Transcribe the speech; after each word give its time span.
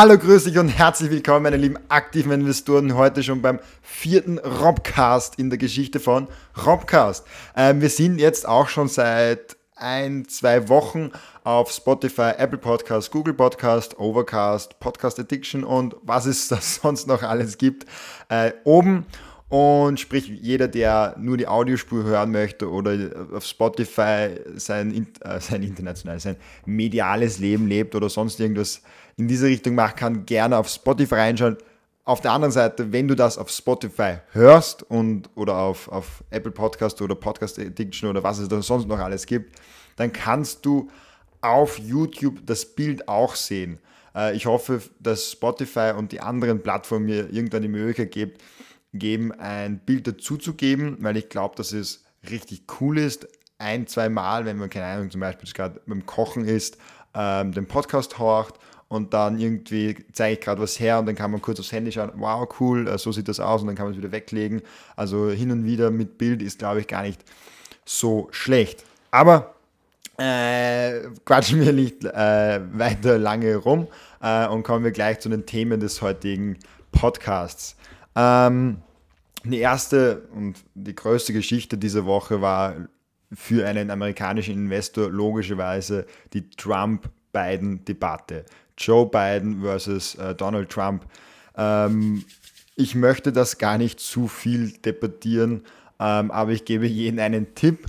Hallo, 0.00 0.16
grüß 0.16 0.44
dich 0.44 0.56
und 0.58 0.68
herzlich 0.68 1.10
willkommen, 1.10 1.42
meine 1.42 1.56
lieben 1.56 1.76
aktiven 1.88 2.30
Investoren. 2.30 2.94
Heute 2.94 3.24
schon 3.24 3.42
beim 3.42 3.58
vierten 3.82 4.38
Robcast 4.38 5.40
in 5.40 5.50
der 5.50 5.58
Geschichte 5.58 5.98
von 5.98 6.28
Robcast. 6.64 7.26
Ähm, 7.56 7.80
wir 7.80 7.90
sind 7.90 8.20
jetzt 8.20 8.46
auch 8.46 8.68
schon 8.68 8.86
seit 8.86 9.56
ein, 9.74 10.28
zwei 10.28 10.68
Wochen 10.68 11.10
auf 11.42 11.72
Spotify, 11.72 12.30
Apple 12.38 12.58
Podcast, 12.58 13.10
Google 13.10 13.34
Podcast, 13.34 13.98
Overcast, 13.98 14.78
Podcast 14.78 15.18
Addiction 15.18 15.64
und 15.64 15.96
was 16.02 16.26
es 16.26 16.46
da 16.46 16.58
sonst 16.60 17.08
noch 17.08 17.24
alles 17.24 17.58
gibt, 17.58 17.84
äh, 18.28 18.52
oben. 18.62 19.04
Und 19.48 19.98
sprich, 19.98 20.28
jeder, 20.28 20.68
der 20.68 21.16
nur 21.18 21.38
die 21.38 21.48
Audiospur 21.48 22.04
hören 22.04 22.30
möchte 22.30 22.70
oder 22.70 22.96
auf 23.32 23.44
Spotify 23.44 24.36
sein, 24.54 25.08
äh, 25.22 25.40
sein 25.40 25.64
internationales, 25.64 26.22
sein 26.22 26.36
mediales 26.66 27.40
Leben 27.40 27.66
lebt 27.66 27.96
oder 27.96 28.08
sonst 28.08 28.38
irgendwas 28.38 28.82
in 29.18 29.28
diese 29.28 29.46
Richtung 29.46 29.74
macht, 29.74 29.96
kann 29.96 30.24
gerne 30.24 30.56
auf 30.56 30.68
Spotify 30.68 31.16
reinschauen. 31.16 31.58
Auf 32.04 32.22
der 32.22 32.32
anderen 32.32 32.52
Seite, 32.52 32.90
wenn 32.92 33.06
du 33.06 33.14
das 33.14 33.36
auf 33.36 33.50
Spotify 33.50 34.18
hörst 34.32 34.82
und 34.84 35.28
oder 35.34 35.58
auf, 35.58 35.88
auf 35.88 36.24
Apple 36.30 36.52
Podcast 36.52 37.02
oder 37.02 37.14
Podcast 37.14 37.58
Addiction 37.58 38.08
oder 38.08 38.22
was 38.22 38.38
es 38.38 38.48
da 38.48 38.62
sonst 38.62 38.88
noch 38.88 38.98
alles 38.98 39.26
gibt, 39.26 39.58
dann 39.96 40.12
kannst 40.12 40.64
du 40.64 40.88
auf 41.42 41.78
YouTube 41.78 42.46
das 42.46 42.64
Bild 42.64 43.08
auch 43.08 43.34
sehen. 43.34 43.78
Äh, 44.14 44.34
ich 44.36 44.46
hoffe, 44.46 44.80
dass 45.00 45.32
Spotify 45.32 45.92
und 45.96 46.12
die 46.12 46.20
anderen 46.20 46.62
Plattformen 46.62 47.06
mir 47.06 47.30
irgendwann 47.30 47.62
die 47.62 47.68
Möglichkeit 47.68 48.12
geben, 48.12 48.32
geben, 48.94 49.32
ein 49.32 49.80
Bild 49.80 50.06
dazu 50.06 50.38
zu 50.38 50.54
geben, 50.54 50.96
weil 51.00 51.16
ich 51.18 51.28
glaube, 51.28 51.56
dass 51.56 51.72
es 51.72 52.04
richtig 52.30 52.62
cool 52.80 52.98
ist, 52.98 53.28
ein, 53.58 53.86
zwei 53.88 54.08
Mal, 54.08 54.44
wenn 54.44 54.56
man, 54.56 54.70
keine 54.70 54.86
Ahnung, 54.86 55.10
zum 55.10 55.20
Beispiel 55.20 55.50
gerade 55.52 55.80
beim 55.86 56.06
Kochen 56.06 56.44
ist, 56.46 56.78
ähm, 57.14 57.52
den 57.52 57.66
Podcast 57.66 58.18
horcht 58.18 58.54
und 58.88 59.12
dann 59.12 59.38
irgendwie 59.38 59.96
zeige 60.12 60.34
ich 60.34 60.40
gerade 60.40 60.60
was 60.62 60.80
her 60.80 60.98
und 60.98 61.06
dann 61.06 61.14
kann 61.14 61.30
man 61.30 61.42
kurz 61.42 61.60
aufs 61.60 61.72
Handy 61.72 61.92
schauen, 61.92 62.10
wow, 62.16 62.48
cool, 62.58 62.88
äh, 62.88 62.98
so 62.98 63.12
sieht 63.12 63.28
das 63.28 63.38
aus 63.38 63.60
und 63.60 63.66
dann 63.68 63.76
kann 63.76 63.86
man 63.86 63.92
es 63.92 63.98
wieder 63.98 64.12
weglegen. 64.12 64.62
Also 64.96 65.30
hin 65.30 65.50
und 65.50 65.64
wieder 65.64 65.90
mit 65.90 66.18
Bild 66.18 66.42
ist, 66.42 66.58
glaube 66.58 66.80
ich, 66.80 66.88
gar 66.88 67.02
nicht 67.02 67.22
so 67.84 68.28
schlecht. 68.30 68.84
Aber 69.10 69.54
äh, 70.18 71.02
quatschen 71.24 71.60
wir 71.60 71.72
nicht 71.72 72.04
äh, 72.04 72.60
weiter 72.72 73.18
lange 73.18 73.56
rum 73.56 73.86
äh, 74.20 74.46
und 74.48 74.62
kommen 74.62 74.84
wir 74.84 74.90
gleich 74.90 75.20
zu 75.20 75.28
den 75.28 75.46
Themen 75.46 75.80
des 75.80 76.02
heutigen 76.02 76.58
Podcasts. 76.90 77.76
Ähm, 78.16 78.78
die 79.44 79.58
erste 79.58 80.22
und 80.34 80.56
die 80.74 80.94
größte 80.94 81.32
Geschichte 81.32 81.78
dieser 81.78 82.04
Woche 82.04 82.40
war 82.40 82.88
für 83.32 83.66
einen 83.66 83.90
amerikanischen 83.90 84.54
Investor 84.54 85.10
logischerweise 85.10 86.06
die 86.32 86.48
Trump-Biden-Debatte. 86.50 88.44
Joe 88.78 89.06
Biden 89.06 89.60
versus 89.60 90.14
äh, 90.14 90.34
Donald 90.34 90.70
Trump. 90.70 91.04
Ähm, 91.56 92.24
ich 92.76 92.94
möchte 92.94 93.32
das 93.32 93.58
gar 93.58 93.76
nicht 93.76 94.00
zu 94.00 94.28
viel 94.28 94.72
debattieren, 94.72 95.62
ähm, 95.98 96.30
aber 96.30 96.52
ich 96.52 96.64
gebe 96.64 96.86
jedem 96.86 97.18
einen 97.18 97.54
Tipp. 97.54 97.86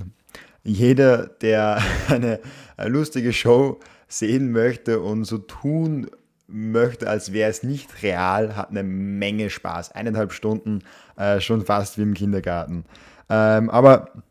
Jeder, 0.63 1.27
der 1.27 1.81
eine, 2.09 2.39
eine 2.75 2.89
lustige 2.89 3.31
Show 3.31 3.79
sehen 4.07 4.51
möchte 4.51 4.99
und 4.99 5.25
so 5.25 5.37
tun 5.37 6.09
möchte, 6.47 7.07
als 7.07 7.31
wäre 7.31 7.49
es 7.49 7.61
nicht 7.63 8.01
real, 8.01 8.55
hat 8.55 8.71
eine 8.71 8.83
Menge 8.83 9.49
Spaß. 9.49 9.91
Eineinhalb 9.91 10.33
Stunden, 10.33 10.83
äh, 11.15 11.39
schon 11.39 11.63
fast 11.63 11.97
wie 11.97 12.01
im 12.01 12.15
Kindergarten. 12.15 12.85
Ähm, 13.29 13.69
aber 13.69 14.09
äh, 14.15 14.21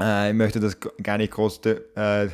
ich 0.00 0.34
möchte 0.34 0.60
das 0.60 0.78
gar 1.02 1.18
nicht 1.18 1.32
groß 1.32 1.60
äh, 1.66 2.24
äh, 2.24 2.28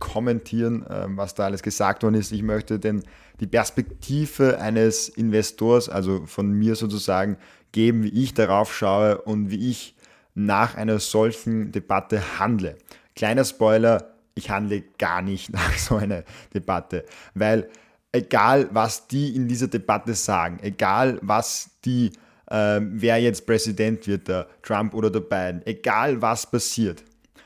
kommentieren, 0.00 0.84
ähm, 0.90 1.16
was 1.16 1.34
da 1.34 1.44
alles 1.44 1.62
gesagt 1.62 2.02
worden 2.02 2.16
ist. 2.16 2.32
Ich 2.32 2.42
möchte 2.42 2.80
den, 2.80 3.04
die 3.38 3.46
Perspektive 3.46 4.58
eines 4.60 5.10
Investors, 5.10 5.88
also 5.88 6.26
von 6.26 6.50
mir 6.52 6.74
sozusagen, 6.74 7.36
geben, 7.70 8.02
wie 8.02 8.22
ich 8.22 8.34
darauf 8.34 8.74
schaue 8.74 9.22
und 9.22 9.50
wie 9.50 9.70
ich 9.70 9.94
nach 10.34 10.74
einer 10.74 10.98
solchen 10.98 11.70
Debatte 11.70 12.40
handle. 12.40 12.76
Kleiner 13.14 13.44
Spoiler, 13.44 14.14
ich 14.34 14.50
handle 14.50 14.82
gar 14.98 15.22
nicht 15.22 15.52
nach 15.52 15.78
so 15.78 15.96
einer 15.96 16.24
Debatte, 16.52 17.04
weil 17.34 17.68
egal 18.10 18.68
was 18.72 19.06
die 19.06 19.36
in 19.36 19.46
dieser 19.46 19.68
Debatte 19.68 20.14
sagen, 20.14 20.58
egal 20.62 21.18
was 21.22 21.70
die, 21.84 22.10
äh, 22.46 22.80
wer 22.80 23.18
jetzt 23.18 23.46
Präsident 23.46 24.06
wird, 24.06 24.28
der 24.28 24.48
Trump 24.62 24.94
oder 24.94 25.10
der 25.10 25.20
Biden, 25.20 25.62
egal 25.64 26.20
was 26.22 26.50
passiert, 26.50 27.02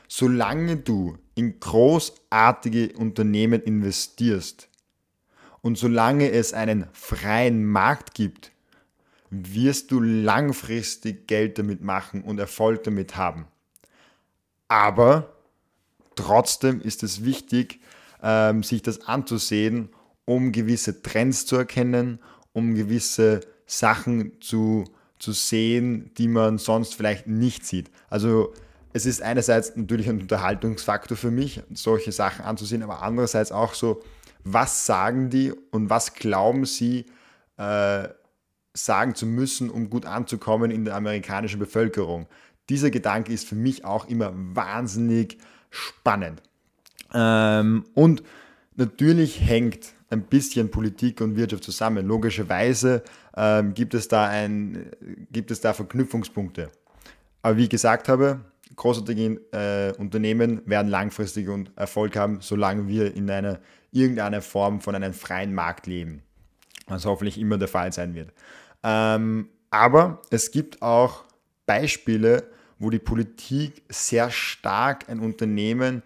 solange 0.07 0.77
du 0.77 1.17
in 1.35 1.59
großartige 1.59 2.93
Unternehmen 2.97 3.61
investierst 3.61 4.67
und 5.61 5.77
solange 5.77 6.31
es 6.31 6.53
einen 6.53 6.87
freien 6.93 7.65
Markt 7.65 8.13
gibt, 8.13 8.51
wirst 9.29 9.91
du 9.91 9.99
langfristig 9.99 11.27
Geld 11.27 11.59
damit 11.59 11.81
machen 11.81 12.23
und 12.23 12.39
Erfolg 12.39 12.83
damit 12.83 13.15
haben. 13.15 13.45
Aber 14.67 15.33
trotzdem 16.15 16.81
ist 16.81 17.03
es 17.03 17.23
wichtig, 17.23 17.79
ähm, 18.23 18.63
sich 18.63 18.81
das 18.81 19.07
anzusehen 19.07 19.89
um 20.29 20.51
gewisse 20.51 21.01
Trends 21.01 21.47
zu 21.47 21.55
erkennen, 21.55 22.19
um 22.53 22.75
gewisse 22.75 23.39
Sachen 23.69 24.41
zu, 24.41 24.85
zu 25.19 25.31
sehen, 25.31 26.11
die 26.17 26.27
man 26.27 26.57
sonst 26.57 26.95
vielleicht 26.95 27.27
nicht 27.27 27.65
sieht. 27.65 27.91
Also 28.09 28.53
es 28.93 29.05
ist 29.05 29.21
einerseits 29.21 29.75
natürlich 29.75 30.09
ein 30.09 30.21
Unterhaltungsfaktor 30.21 31.15
für 31.15 31.29
mich, 31.29 31.61
solche 31.73 32.11
Sachen 32.11 32.43
anzusehen, 32.43 32.81
aber 32.81 33.03
andererseits 33.03 33.51
auch 33.51 33.75
so, 33.75 34.01
was 34.43 34.87
sagen 34.87 35.29
die 35.29 35.53
und 35.71 35.91
was 35.91 36.15
glauben 36.15 36.65
sie 36.65 37.05
äh, 37.57 38.07
sagen 38.73 39.13
zu 39.13 39.27
müssen, 39.27 39.69
um 39.69 39.91
gut 39.91 40.05
anzukommen 40.05 40.71
in 40.71 40.85
der 40.85 40.95
amerikanischen 40.95 41.59
Bevölkerung. 41.59 42.27
Dieser 42.69 42.89
Gedanke 42.89 43.31
ist 43.31 43.47
für 43.47 43.55
mich 43.55 43.85
auch 43.85 44.07
immer 44.07 44.31
wahnsinnig 44.33 45.37
spannend. 45.69 46.41
Ähm, 47.13 47.85
und 47.93 48.23
natürlich 48.75 49.41
hängt 49.41 49.93
ein 50.09 50.23
bisschen 50.23 50.71
Politik 50.71 51.21
und 51.21 51.35
Wirtschaft 51.35 51.63
zusammen. 51.63 52.05
Logischerweise 52.05 53.03
ähm, 53.35 53.73
gibt, 53.73 53.93
es 53.93 54.07
da 54.07 54.27
ein, 54.27 54.91
gibt 55.31 55.51
es 55.51 55.61
da 55.61 55.73
Verknüpfungspunkte. 55.73 56.71
Aber 57.41 57.57
wie 57.57 57.63
ich 57.63 57.69
gesagt 57.69 58.09
habe, 58.09 58.41
großartige 58.75 59.41
äh, 59.51 59.93
Unternehmen 59.99 60.61
werden 60.65 60.87
langfristig 60.87 61.47
und 61.49 61.71
Erfolg 61.75 62.15
haben, 62.15 62.39
solange 62.41 62.87
wir 62.87 63.15
in 63.15 63.29
einer 63.29 63.59
irgendeiner 63.91 64.41
Form 64.41 64.81
von 64.81 64.95
einem 64.95 65.13
freien 65.13 65.53
Markt 65.53 65.87
leben. 65.87 66.21
Was 66.87 67.05
hoffentlich 67.05 67.39
immer 67.39 67.57
der 67.57 67.67
Fall 67.67 67.93
sein 67.93 68.15
wird. 68.15 68.31
Ähm, 68.83 69.49
aber 69.69 70.21
es 70.31 70.51
gibt 70.51 70.81
auch 70.81 71.23
Beispiele, 71.65 72.49
wo 72.79 72.89
die 72.89 72.99
Politik 72.99 73.83
sehr 73.89 74.31
stark 74.31 75.09
ein 75.09 75.19
Unternehmen 75.19 76.01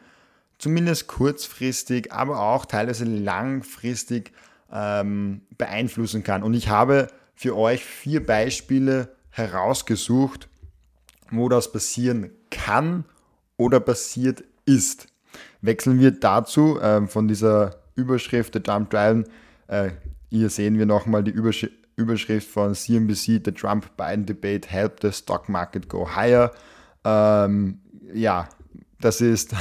zumindest 0.63 1.07
kurzfristig, 1.07 2.13
aber 2.13 2.40
auch 2.40 2.66
teilweise 2.66 3.03
langfristig 3.03 4.31
ähm, 4.72 5.41
beeinflussen 5.57 6.24
kann. 6.24 6.41
Und 6.41 6.53
ich 6.53 6.69
habe 6.69 7.07
für 7.35 7.57
euch 7.57 7.84
vier 7.84 8.25
Beispiele 8.25 9.09
herausgesucht, 9.29 10.47
wo 11.31 11.50
das 11.50 11.69
passieren 11.72 12.29
kann 12.50 13.03
oder 13.57 13.81
passiert 13.81 14.46
ist. 14.66 15.07
Wechseln 15.62 16.00
wir 16.00 16.12
dazu 16.12 16.80
äh, 16.80 17.06
von 17.07 17.28
dieser 17.28 17.81
Überschrift 17.95 18.56
der 18.56 18.62
Jump 18.66 18.90
Drive. 18.90 19.25
Äh, 19.68 19.90
hier 20.30 20.50
sehen 20.50 20.78
wir 20.78 20.85
nochmal 20.85 21.24
die 21.24 21.31
Übersch 21.31 21.68
Überschrift 21.95 22.50
von 22.50 22.74
CNBC, 22.74 23.41
The 23.45 23.51
Trump-Biden 23.51 24.25
Debate 24.25 24.68
Helped 24.68 25.01
the 25.03 25.12
Stock 25.12 25.47
Market 25.47 25.90
Go 25.90 26.16
Higher. 26.16 26.51
Ähm, 27.03 27.80
ja, 28.13 28.50
das 29.00 29.22
ist 29.22 29.53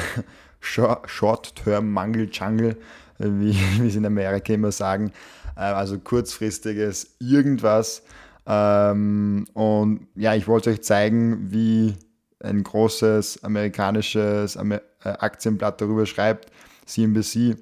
Short-Term-Mangel-Jungle, 0.63 2.77
äh, 3.19 3.25
wie, 3.25 3.53
wie 3.81 3.91
sie 3.91 3.99
in 3.99 4.07
Amerika 4.07 4.55
immer 4.55 4.73
sagen. 4.73 5.13
Äh, 5.57 5.61
also 5.61 5.99
kurzfristiges 5.99 7.17
irgendwas. 7.19 8.03
Ähm, 8.47 9.47
und 9.53 10.07
ja, 10.15 10.35
ich 10.35 10.49
wollte 10.49 10.71
euch 10.71 10.83
zeigen, 10.83 11.53
wie 11.53 11.95
ein 12.41 12.63
großes 12.63 13.45
amerikanisches 13.45 14.57
äh, 14.57 14.81
Aktienblatt 15.05 15.79
darüber 15.81 16.07
schreibt, 16.07 16.51
CNBC. 16.87 17.57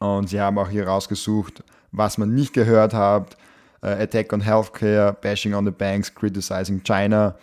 Und 0.00 0.28
sie 0.28 0.40
haben 0.40 0.58
auch 0.58 0.68
hier 0.68 0.88
rausgesucht, 0.88 1.62
was 1.92 2.18
man 2.18 2.34
nicht 2.34 2.52
gehört 2.52 2.94
hat. 2.94 3.36
Attack 3.80 4.32
on 4.32 4.40
Healthcare, 4.40 5.12
Bashing 5.12 5.54
on 5.54 5.64
the 5.64 5.70
Banks, 5.72 6.14
Criticizing 6.14 6.82
China. 6.84 7.34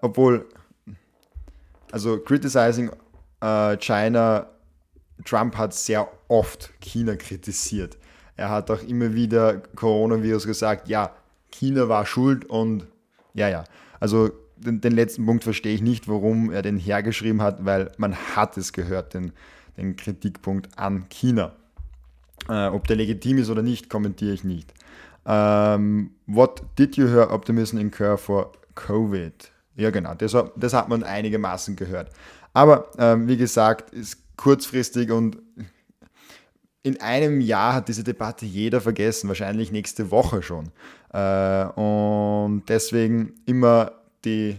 obwohl, 0.00 0.44
also 1.92 2.18
Criticizing 2.18 2.90
äh, 3.42 3.76
China, 3.76 4.46
Trump 5.24 5.56
hat 5.58 5.74
sehr 5.74 6.08
oft 6.28 6.70
China 6.80 7.16
kritisiert. 7.16 7.98
Er 8.36 8.48
hat 8.48 8.70
auch 8.70 8.82
immer 8.82 9.14
wieder 9.14 9.58
Coronavirus 9.76 10.46
gesagt, 10.46 10.88
ja, 10.88 11.10
China 11.50 11.88
war 11.88 12.06
schuld 12.06 12.46
und 12.46 12.86
ja, 13.34 13.48
ja. 13.48 13.64
Also 14.00 14.30
den, 14.56 14.80
den, 14.80 14.92
letzten 14.92 15.26
Punkt 15.26 15.44
verstehe 15.44 15.74
ich 15.74 15.82
nicht, 15.82 16.08
warum 16.08 16.50
er 16.50 16.62
den 16.62 16.78
hergeschrieben 16.78 17.42
hat, 17.42 17.64
weil 17.64 17.92
man 17.98 18.14
hat 18.14 18.56
es 18.56 18.72
gehört, 18.72 19.14
den, 19.14 19.32
den 19.76 19.96
Kritikpunkt 19.96 20.78
an 20.78 21.08
China. 21.08 21.52
Äh, 22.48 22.68
ob 22.68 22.86
der 22.86 22.96
legitim 22.96 23.38
ist 23.38 23.50
oder 23.50 23.62
nicht, 23.62 23.90
kommentiere 23.90 24.32
ich 24.32 24.44
nicht. 24.44 24.72
Ähm, 25.26 26.10
what 26.26 26.62
did 26.78 26.96
you 26.96 27.06
hear 27.06 27.30
optimism 27.30 27.78
incur 27.78 28.18
for 28.18 28.52
COVID? 28.74 29.51
Ja, 29.76 29.90
genau, 29.90 30.14
das, 30.14 30.36
das 30.56 30.74
hat 30.74 30.88
man 30.88 31.02
einigermaßen 31.02 31.76
gehört. 31.76 32.10
Aber 32.52 32.90
ähm, 32.98 33.28
wie 33.28 33.36
gesagt, 33.36 33.94
ist 33.94 34.18
kurzfristig 34.36 35.10
und 35.10 35.38
in 36.82 37.00
einem 37.00 37.40
Jahr 37.40 37.74
hat 37.74 37.88
diese 37.88 38.04
Debatte 38.04 38.44
jeder 38.44 38.80
vergessen, 38.80 39.28
wahrscheinlich 39.28 39.70
nächste 39.70 40.10
Woche 40.10 40.42
schon. 40.42 40.70
Äh, 41.12 41.64
und 41.80 42.64
deswegen 42.68 43.34
immer 43.46 43.92
die, 44.24 44.58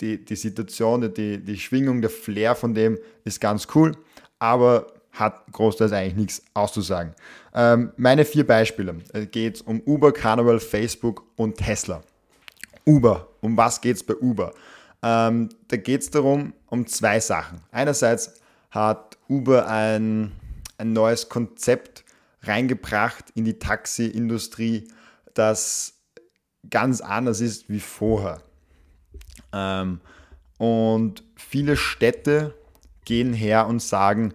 die, 0.00 0.24
die 0.24 0.36
Situation, 0.36 1.12
die, 1.12 1.38
die 1.38 1.58
Schwingung, 1.58 2.00
der 2.00 2.10
Flair 2.10 2.54
von 2.54 2.74
dem 2.74 2.98
ist 3.24 3.40
ganz 3.40 3.66
cool, 3.74 3.96
aber 4.38 4.86
hat 5.10 5.52
großteils 5.52 5.92
eigentlich 5.92 6.16
nichts 6.16 6.42
auszusagen. 6.54 7.14
Ähm, 7.54 7.92
meine 7.96 8.24
vier 8.24 8.46
Beispiele. 8.46 8.96
Es 9.12 9.30
geht 9.30 9.60
um 9.66 9.80
Uber, 9.84 10.12
Carnival, 10.12 10.58
Facebook 10.58 11.24
und 11.36 11.58
Tesla. 11.58 12.02
Uber. 12.86 13.28
Um 13.40 13.56
was 13.56 13.80
geht 13.80 13.96
es 13.96 14.04
bei 14.04 14.14
Uber? 14.14 14.52
Ähm, 15.02 15.48
da 15.68 15.76
geht 15.76 16.02
es 16.02 16.10
darum, 16.10 16.54
um 16.66 16.86
zwei 16.86 17.20
Sachen. 17.20 17.60
Einerseits 17.70 18.34
hat 18.70 19.18
Uber 19.28 19.66
ein, 19.66 20.32
ein 20.78 20.92
neues 20.92 21.28
Konzept 21.28 22.04
reingebracht 22.42 23.26
in 23.34 23.44
die 23.44 23.58
Taxiindustrie, 23.58 24.88
das 25.34 25.94
ganz 26.70 27.00
anders 27.00 27.40
ist 27.40 27.68
wie 27.68 27.80
vorher. 27.80 28.42
Ähm, 29.52 30.00
und 30.58 31.24
viele 31.36 31.76
Städte 31.76 32.54
gehen 33.04 33.32
her 33.32 33.66
und 33.66 33.82
sagen, 33.82 34.32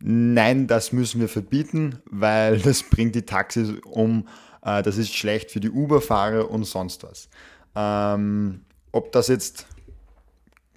nein, 0.00 0.66
das 0.66 0.92
müssen 0.92 1.20
wir 1.20 1.28
verbieten, 1.28 2.00
weil 2.06 2.58
das 2.58 2.82
bringt 2.82 3.14
die 3.14 3.22
Taxis 3.22 3.70
um, 3.84 4.26
äh, 4.62 4.82
das 4.82 4.98
ist 4.98 5.14
schlecht 5.14 5.50
für 5.50 5.60
die 5.60 5.70
Uber-Fahrer 5.70 6.50
und 6.50 6.64
sonst 6.64 7.04
was. 7.04 7.28
Ähm, 7.74 8.62
ob 8.92 9.12
das 9.12 9.28
jetzt 9.28 9.66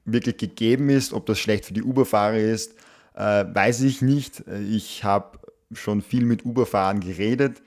wirklich 0.06 0.38
gegeben 0.38 0.90
ist, 0.90 1.14
ob 1.14 1.26
das 1.26 1.40
schlecht 1.40 1.66
für 1.66 1.74
die 1.74 1.84
Uber-Fahrer 1.84 2.38
ist, 2.38 2.76
äh, 3.16 3.46
weiß 3.48 3.82
ich 3.82 4.02
nicht. 4.02 4.44
Ich 4.70 5.04
habe 5.04 5.40
schon 5.72 6.02
viel 6.02 6.26
mit 6.26 6.46
Uber-Fahrern 6.46 7.00
geredet. 7.00 7.62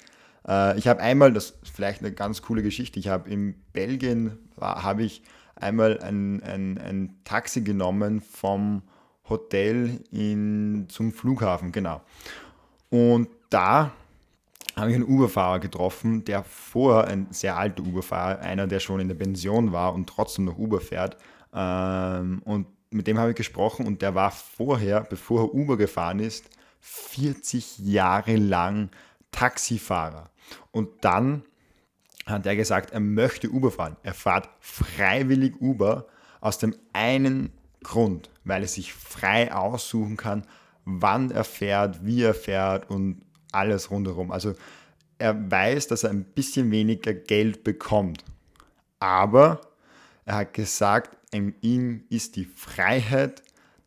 Äh, 0.46 0.78
ich 0.78 0.88
habe 0.88 1.00
einmal, 1.00 1.32
das 1.32 1.50
ist 1.62 1.75
vielleicht 1.75 2.00
eine 2.00 2.12
ganz 2.12 2.42
coole 2.42 2.62
Geschichte, 2.62 2.98
ich 2.98 3.08
habe 3.08 3.28
in 3.28 3.54
Belgien, 3.72 4.38
habe 4.60 5.02
ich 5.02 5.22
einmal 5.56 5.98
ein, 6.00 6.42
ein, 6.42 6.78
ein 6.78 7.16
Taxi 7.24 7.62
genommen 7.62 8.20
vom 8.20 8.82
Hotel 9.28 10.00
in, 10.10 10.86
zum 10.88 11.12
Flughafen, 11.12 11.72
genau. 11.72 12.00
Und 12.90 13.28
da 13.50 13.92
habe 14.78 14.90
ich 14.90 14.96
einen 14.96 15.06
Uberfahrer 15.06 15.58
getroffen, 15.58 16.25
der 16.25 16.44
vorher 16.44 17.08
ein 17.08 17.26
sehr 17.30 17.56
alter 17.56 17.82
Uberfahrer, 17.82 18.40
einer, 18.40 18.66
der 18.66 18.80
schon 18.80 19.00
in 19.00 19.08
der 19.08 19.14
Pension 19.14 19.72
war 19.72 19.94
und 19.94 20.08
trotzdem 20.08 20.44
noch 20.44 20.58
Uber 20.58 20.80
fährt. 20.80 21.16
Ähm, 21.52 22.42
und 22.44 22.66
mit 22.90 23.06
dem 23.06 23.19
habe 23.19 23.30
ich 23.30 23.36
gesprochen 23.36 23.86
und 23.86 24.02
der 24.02 24.14
war 24.14 24.30
vorher, 24.30 25.02
bevor 25.02 25.42
er 25.42 25.54
Uber 25.54 25.76
gefahren 25.76 26.20
ist, 26.20 26.48
40 26.80 27.78
Jahre 27.80 28.36
lang 28.36 28.90
Taxifahrer. 29.32 30.30
Und 30.70 30.88
dann 31.02 31.42
hat 32.26 32.46
er 32.46 32.56
gesagt, 32.56 32.92
er 32.92 33.00
möchte 33.00 33.50
Uber 33.50 33.70
fahren. 33.70 33.96
Er 34.02 34.14
fährt 34.14 34.48
freiwillig 34.60 35.60
Uber 35.60 36.06
aus 36.40 36.58
dem 36.58 36.74
einen 36.92 37.52
Grund, 37.82 38.31
weil 38.44 38.62
er 38.62 38.69
sich 38.69 38.92
frei 38.92 39.52
aussuchen 39.52 40.16
kann, 40.16 40.44
wann 40.84 41.31
er 41.31 41.44
fährt, 41.44 42.04
wie 42.04 42.22
er 42.22 42.34
fährt 42.34 42.90
und 42.90 43.22
alles 43.52 43.90
rundherum. 43.90 44.30
Also 44.30 44.54
er 45.18 45.50
weiß, 45.50 45.88
dass 45.88 46.04
er 46.04 46.10
ein 46.10 46.24
bisschen 46.24 46.70
weniger 46.70 47.12
Geld 47.12 47.64
bekommt. 47.64 48.24
Aber 49.00 49.60
er 50.24 50.36
hat 50.36 50.54
gesagt, 50.54 51.16
in 51.30 51.54
ihm 51.60 52.04
ist 52.08 52.36
die 52.36 52.44
Freiheit, 52.44 53.42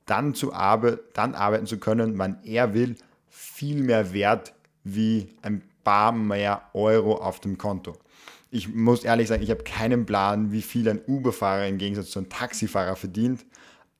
dann, 0.05 0.33
zu 0.33 0.53
arbe 0.53 1.03
dann 1.13 1.35
arbeiten 1.35 1.65
zu 1.65 1.77
können, 1.77 2.17
wann 2.17 2.43
er 2.43 2.73
will, 2.73 2.95
viel 3.29 3.81
mehr 3.83 4.13
wert 4.13 4.53
wie 4.83 5.29
ein 5.41 5.61
paar 5.83 6.11
mehr 6.11 6.63
Euro 6.73 7.15
auf 7.15 7.39
dem 7.39 7.57
Konto. 7.57 7.97
Ich 8.49 8.67
muss 8.67 9.03
ehrlich 9.03 9.29
sagen, 9.29 9.43
ich 9.43 9.49
habe 9.49 9.63
keinen 9.63 10.05
Plan, 10.05 10.51
wie 10.51 10.61
viel 10.61 10.89
ein 10.89 11.01
Uber-Fahrer 11.07 11.67
im 11.67 11.77
Gegensatz 11.77 12.09
zu 12.09 12.19
einem 12.19 12.29
Taxifahrer 12.29 12.95
verdient. 12.95 13.45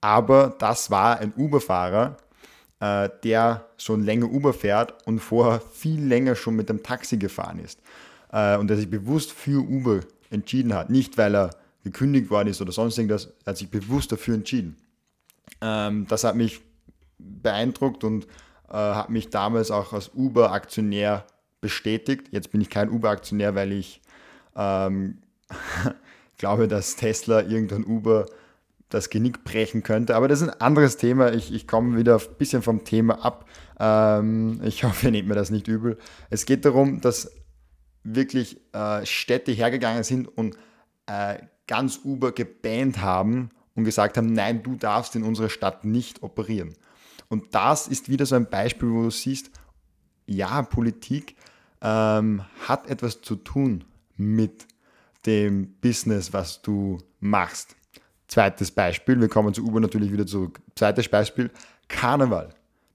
Aber 0.02 0.56
das 0.60 0.92
war 0.92 1.20
ein 1.20 1.34
Uber-Fahrer, 1.36 2.18
äh, 2.82 3.10
der 3.24 3.68
schon 3.78 4.04
länger 4.04 4.30
Uber 4.30 4.54
fährt 4.54 5.08
und 5.08 5.20
vorher 5.20 5.62
viel 5.62 6.04
länger 6.04 6.36
schon 6.36 6.56
mit 6.56 6.68
dem 6.68 6.84
Taxi 6.84 7.18
gefahren 7.18 7.60
ist. 7.60 7.80
Äh, 8.34 8.58
und 8.58 8.68
der 8.68 8.78
sich 8.78 8.90
bewusst 8.90 9.32
für 9.32 9.62
Uber 9.62 10.02
entschieden 10.30 10.74
hat. 10.74 10.90
Nicht, 10.90 11.18
weil 11.18 11.36
er 11.36 11.52
gekündigt 11.84 12.30
worden 12.30 12.50
ist 12.50 12.62
oder 12.62 12.72
sonst 12.72 12.98
irgendwas, 12.98 13.30
er 13.46 13.52
hat 13.52 13.58
sich 13.58 13.70
bewusst 13.70 14.12
dafür 14.12 14.36
entschieden. 14.36 14.78
Ähm, 15.62 16.08
das 16.08 16.24
hat 16.24 16.36
mich 16.36 16.62
beeindruckt 17.20 18.04
und 18.04 18.26
äh, 18.70 18.74
hat 18.74 19.10
mich 19.10 19.30
damals 19.30 19.70
auch 19.70 19.94
als 19.94 20.12
Uber-Aktionär 20.16 21.26
bestätigt. 21.60 22.30
Jetzt 22.32 22.52
bin 22.52 22.62
ich 22.62 22.70
kein 22.70 22.90
Uber-Aktionär, 22.90 23.54
weil 23.54 23.74
ich 23.74 24.02
ähm, 24.56 25.20
glaube, 26.38 26.68
dass 26.68 26.96
Tesla 26.96 27.42
irgendein 27.42 27.86
Uber 27.86 28.26
das 28.92 29.10
Genick 29.10 29.44
brechen 29.44 29.84
könnte. 29.84 30.16
Aber 30.16 30.28
das 30.28 30.42
ist 30.42 30.50
ein 30.50 30.62
anderes 30.62 30.98
Thema. 30.98 31.34
Ich, 31.34 31.52
ich 31.54 31.68
komme 31.68 31.98
wieder 31.98 32.20
ein 32.20 32.36
bisschen 32.38 32.62
vom 32.62 32.84
Thema 32.84 33.26
ab. 33.26 33.46
Ähm, 33.80 34.62
ich 34.64 34.84
hoffe, 34.84 35.08
ihr 35.08 35.12
nehmt 35.12 35.28
mir 35.28 35.36
das 35.36 35.50
nicht 35.50 35.68
übel. 35.68 35.98
Es 36.30 36.46
geht 36.46 36.66
darum, 36.66 37.02
dass 37.02 37.32
wirklich 38.04 38.60
äh, 38.74 39.06
Städte 39.06 39.52
hergegangen 39.52 40.04
sind 40.04 40.28
und 40.28 40.58
äh, 41.08 41.38
ganz 41.68 42.02
Uber 42.04 42.32
gebannt 42.32 43.02
haben 43.02 43.50
und 43.76 43.86
gesagt 43.86 44.18
haben, 44.18 44.34
nein, 44.34 44.62
du 44.64 44.76
darfst 44.76 45.16
in 45.16 45.24
unserer 45.24 45.50
Stadt 45.50 45.86
nicht 45.86 46.22
operieren. 46.22 46.74
Und 47.30 47.56
das 47.56 47.88
ist 47.88 48.10
wieder 48.10 48.26
so 48.26 48.36
ein 48.36 48.50
Beispiel, 48.50 48.92
wo 48.92 49.04
du 49.04 49.10
siehst, 49.10 49.52
ja, 50.26 50.62
Politik 50.64 51.36
ähm, 51.82 52.44
hat 52.68 52.90
etwas 52.90 53.22
zu 53.22 53.38
tun 53.38 53.86
mit 54.18 54.68
dem 55.26 55.74
Business, 55.80 56.34
was 56.34 56.62
du 56.62 56.98
machst. 57.20 57.76
Zweites 58.32 58.72
Beispiel, 58.72 59.20
wir 59.20 59.28
kommen 59.28 59.54
zu 59.54 59.62
Uber 59.62 59.82
natürlich 59.82 60.10
wieder 60.10 60.26
zurück. 60.26 60.62
Zweites 60.76 61.10
Beispiel, 61.10 61.52
Karneval, 61.90 62.48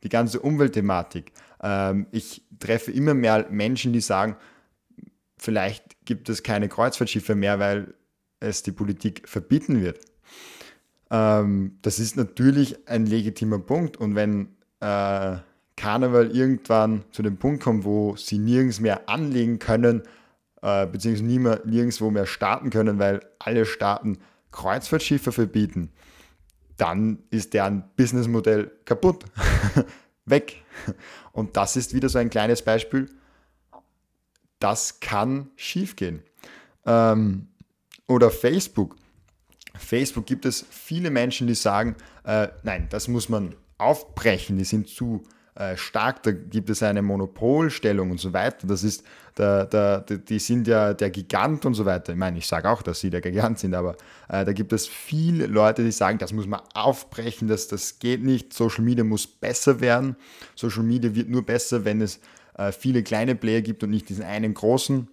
die 0.03 0.09
ganze 0.09 0.41
Umweltthematik. 0.41 1.31
Ähm, 1.62 2.06
ich 2.11 2.43
treffe 2.59 2.91
immer 2.91 3.12
mehr 3.12 3.47
Menschen, 3.50 3.93
die 3.93 4.00
sagen, 4.00 4.37
vielleicht 5.37 6.06
gibt 6.06 6.31
es 6.31 6.43
keine 6.43 6.71
Kreuzfahrtschiffe 6.71 7.35
mehr, 7.35 7.59
weil 7.59 7.93
es 8.40 8.62
die 8.62 8.73
Politik 8.73 9.28
verbieten 9.28 9.83
wird. 9.83 10.00
Ähm, 11.11 11.76
das 11.83 11.99
ist 11.99 12.16
natürlich 12.16 12.88
ein 12.88 13.05
legitimer 13.05 13.59
Punkt 13.59 13.99
und 13.99 14.14
wenn 14.14 14.57
äh, 14.81 15.37
Karneval 15.76 16.35
irgendwann 16.35 17.05
zu 17.11 17.23
dem 17.23 17.37
Punkt 17.37 17.62
kommt, 17.62 17.85
wo 17.85 18.16
sie 18.16 18.38
nirgends 18.38 18.81
mehr 18.81 19.07
anlegen 19.07 19.59
können, 19.59 20.02
äh, 20.62 20.87
beziehungsweise 20.87 21.61
nirgendwo 21.69 22.11
mehr 22.11 22.25
starten 22.25 22.71
können, 22.71 22.99
weil 22.99 23.21
alle 23.38 23.66
Staaten 23.66 24.16
Kreuzfahrtschiffe 24.56 25.32
verbieten, 25.32 25.92
dann 26.78 27.22
ist 27.30 27.52
deren 27.52 27.84
Businessmodell 27.96 28.72
kaputt, 28.84 29.25
weg. 30.25 30.62
Und 31.32 31.56
das 31.56 31.76
ist 31.76 31.94
wieder 31.94 32.08
so 32.08 32.18
ein 32.18 32.30
kleines 32.30 32.62
Beispiel. 32.62 33.10
Das 34.58 35.00
kann 35.00 35.50
schiefgehen. 35.56 36.22
Ähm, 36.86 37.48
oder 38.08 38.30
Facebook. 38.30 38.96
Facebook 39.75 40.25
gibt 40.25 40.46
es 40.46 40.64
viele 40.70 41.10
Menschen, 41.10 41.46
die 41.46 41.54
sagen, 41.54 41.94
äh, 42.25 42.48
nein, 42.62 42.88
das 42.88 43.08
muss 43.08 43.28
man 43.28 43.54
aufbrechen, 43.76 44.56
die 44.56 44.64
sind 44.64 44.88
zu 44.88 45.22
äh, 45.56 45.76
stark, 45.76 46.22
da 46.22 46.32
gibt 46.32 46.70
es 46.70 46.82
eine 46.82 47.02
Monopolstellung 47.02 48.10
und 48.10 48.20
so 48.20 48.32
weiter. 48.32 48.66
Das 48.66 48.84
ist, 48.84 49.04
der, 49.38 49.64
der, 49.64 50.00
die 50.00 50.38
sind 50.38 50.66
ja 50.66 50.92
der 50.94 51.10
Gigant 51.10 51.64
und 51.64 51.75
so 51.75 51.84
weiter. 51.84 52.12
Ich 52.12 52.18
meine, 52.18 52.38
ich 52.38 52.46
sage 52.46 52.68
auch, 52.68 52.82
dass 52.82 53.00
sie 53.00 53.10
der 53.10 53.20
Gigant 53.20 53.58
sind, 53.58 53.75
aber 53.75 53.96
äh, 54.28 54.44
da 54.44 54.52
gibt 54.52 54.72
es 54.72 54.86
viele 54.86 55.46
Leute, 55.46 55.82
die 55.82 55.92
sagen, 55.92 56.18
das 56.18 56.32
muss 56.32 56.46
man 56.46 56.60
aufbrechen, 56.75 57.48
das, 57.48 57.68
das 57.68 57.98
geht 57.98 58.22
nicht. 58.22 58.52
Social 58.52 58.84
Media 58.84 59.02
muss 59.02 59.26
besser 59.26 59.80
werden. 59.80 60.16
Social 60.54 60.82
Media 60.82 61.14
wird 61.14 61.28
nur 61.28 61.44
besser, 61.44 61.84
wenn 61.84 62.02
es 62.02 62.20
äh, 62.58 62.70
viele 62.72 63.02
kleine 63.02 63.34
Player 63.34 63.62
gibt 63.62 63.82
und 63.82 63.90
nicht 63.90 64.08
diesen 64.08 64.25
einen 64.25 64.52
großen. 64.52 65.08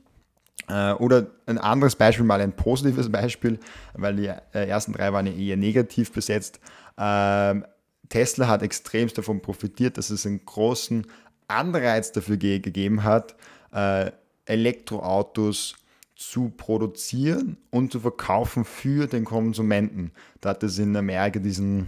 Äh, 0.67 0.93
oder 0.93 1.27
ein 1.45 1.57
anderes 1.57 1.95
Beispiel, 1.95 2.25
mal 2.25 2.41
ein 2.41 2.55
positives 2.55 3.11
Beispiel, 3.11 3.59
weil 3.93 4.15
die 4.15 4.27
äh, 4.27 4.67
ersten 4.67 4.93
drei 4.93 5.11
waren 5.13 5.25
ja 5.25 5.33
eher 5.33 5.57
negativ 5.57 6.11
besetzt. 6.11 6.59
Ähm, 6.97 7.65
Tesla 8.13 8.47
hat 8.47 8.61
extremst 8.61 9.17
davon 9.17 9.41
profitiert, 9.41 9.97
dass 9.97 10.11
es 10.11 10.27
einen 10.27 10.45
großen 10.45 11.07
Anreiz 11.47 12.11
dafür 12.11 12.37
gegeben 12.37 13.03
hat, 13.03 13.35
äh, 13.73 14.11
Elektroautos 14.45 15.73
zu 16.15 16.49
produzieren 16.55 17.57
und 17.71 17.91
zu 17.91 17.99
verkaufen 17.99 18.65
für 18.65 19.07
den 19.07 19.25
Konsumenten. 19.25 20.11
Da 20.41 20.49
hat 20.49 20.61
es 20.61 20.77
in 20.77 20.95
Amerika 20.95 21.39
diesen, 21.39 21.87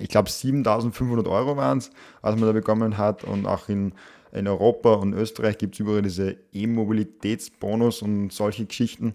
ich 0.00 0.08
glaube 0.08 0.30
7500 0.30 1.28
Euro 1.28 1.56
waren 1.56 1.78
es, 1.78 1.90
was 2.22 2.34
man 2.34 2.46
da 2.46 2.52
bekommen 2.52 2.98
hat 2.98 3.22
und 3.22 3.46
auch 3.46 3.68
in 3.68 3.94
in 4.32 4.48
Europa 4.48 4.94
und 4.94 5.12
Österreich 5.12 5.58
gibt 5.58 5.74
es 5.74 5.80
überall 5.80 6.00
diese 6.00 6.36
E-Mobilitätsbonus 6.54 8.00
und 8.00 8.32
solche 8.32 8.64
Geschichten. 8.64 9.14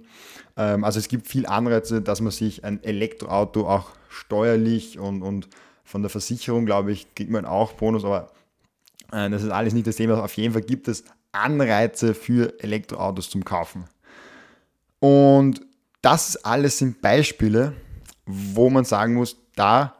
Ähm, 0.56 0.84
also 0.84 1.00
es 1.00 1.08
gibt 1.08 1.28
viel 1.28 1.48
Anreize, 1.48 2.04
dass 2.04 2.22
man 2.22 2.32
sich 2.32 2.64
ein 2.64 2.84
Elektroauto 2.84 3.68
auch 3.68 3.90
steuerlich 4.10 5.00
und, 5.00 5.24
und 5.24 5.50
von 5.88 6.02
der 6.02 6.10
Versicherung, 6.10 6.66
glaube 6.66 6.92
ich, 6.92 7.16
kriegt 7.16 7.32
man 7.32 7.46
auch 7.46 7.72
Bonus, 7.72 8.04
aber 8.04 8.30
äh, 9.14 9.30
das 9.30 9.42
ist 9.42 9.52
alles 9.52 9.74
nicht 9.74 9.88
das 9.88 9.96
Thema. 9.96 10.22
Auf 10.22 10.34
jeden 10.34 10.52
Fall 10.52 10.62
gibt 10.62 10.90
es 10.90 11.06
Anreize 11.32 12.14
für 12.14 12.62
Elektroautos 12.62 13.30
zum 13.30 13.46
Kaufen. 13.46 13.86
Und 15.00 15.62
das 16.02 16.44
alles 16.44 16.78
sind 16.78 17.02
Beispiele, 17.02 17.74
wo 18.26 18.70
man 18.70 18.84
sagen 18.84 19.14
muss, 19.14 19.38
da 19.56 19.96